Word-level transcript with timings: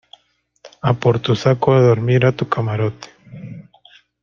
a 0.81 0.93
por 0.95 1.19
tu 1.19 1.35
saco 1.35 1.75
de 1.75 1.85
dormir 1.85 2.25
a 2.25 2.31
tu 2.35 2.49
camarote. 2.49 3.09